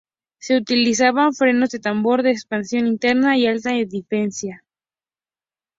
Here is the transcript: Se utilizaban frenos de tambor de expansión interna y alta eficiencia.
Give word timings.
Se 0.39 0.57
utilizaban 0.57 1.31
frenos 1.35 1.69
de 1.69 1.79
tambor 1.79 2.23
de 2.23 2.31
expansión 2.31 2.87
interna 2.87 3.37
y 3.37 3.45
alta 3.45 3.75
eficiencia. 3.75 4.63